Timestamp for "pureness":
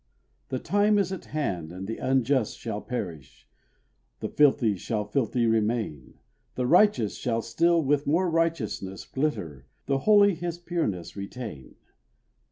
10.57-11.15